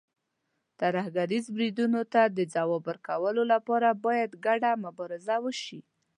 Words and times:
ترهګریزو 0.79 1.53
بریدونو 1.55 2.01
ته 2.13 2.21
د 2.37 2.39
ځواب 2.53 2.83
ورکولو 2.89 3.41
لپاره، 3.53 3.89
باید 4.05 4.31
ګډه 4.45 4.71
مبارزه 4.85 5.35
وشي. 5.45 5.79